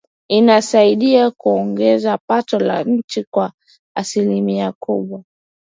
inasaidia 0.29 1.31
kuongeza 1.31 2.17
pato 2.27 2.59
la 2.59 2.83
nchi 2.83 3.23
kwa 3.31 3.51
asilimia 3.95 4.71
kubwa 4.79 5.23